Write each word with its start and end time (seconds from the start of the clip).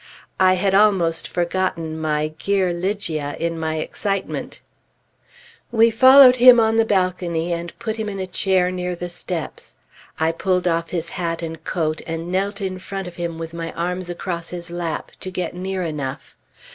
I 0.39 0.53
had 0.53 0.73
almost 0.73 1.27
forgotten 1.27 1.95
my 1.95 2.29
"gear 2.29 2.73
Lygia" 2.73 3.35
in 3.39 3.59
my 3.59 3.75
excitement. 3.75 4.59
We 5.71 5.91
followed 5.91 6.37
him 6.37 6.59
on 6.59 6.77
the 6.77 6.85
balcony 6.85 7.53
and 7.53 7.77
put 7.77 7.97
him 7.97 8.09
in 8.09 8.17
a 8.17 8.25
chair 8.25 8.71
near 8.71 8.95
the 8.95 9.09
steps. 9.09 9.77
I 10.19 10.31
pulled 10.31 10.67
off 10.67 10.89
his 10.89 11.09
hat 11.09 11.43
and 11.43 11.63
coat, 11.63 12.01
and 12.07 12.31
knelt 12.31 12.61
in 12.61 12.79
front 12.79 13.07
of 13.07 13.17
him 13.17 13.37
with 13.37 13.53
my 13.53 13.73
arm 13.73 14.01
across 14.09 14.49
his 14.49 14.71
lap, 14.71 15.11
to 15.19 15.29
get 15.29 15.53
near 15.55 15.83
enough. 15.83 16.35